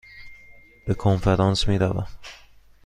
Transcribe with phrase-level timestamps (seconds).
[0.85, 2.07] به کنفرانس می روم.